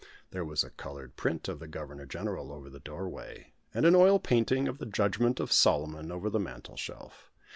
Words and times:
There 0.31 0.43
was 0.43 0.63
a 0.63 0.71
coloured 0.71 1.15
print 1.15 1.47
of 1.47 1.59
the 1.59 1.67
Governor 1.67 2.07
General 2.07 2.51
over 2.51 2.71
the 2.71 2.79
doorway, 2.79 3.53
and 3.71 3.85
an 3.85 3.93
oil 3.93 4.17
painting 4.17 4.67
of 4.67 4.79
the 4.79 4.87
Judgment 4.87 5.39
of 5.39 5.51
Solomon 5.51 6.11
over 6.11 6.27
the 6.27 6.39
mantelshelf. 6.39 7.31